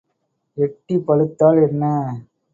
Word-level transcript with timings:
எட்டி 0.57 0.95
பழுத்தால் 0.99 1.61
என்ன? 1.61 1.83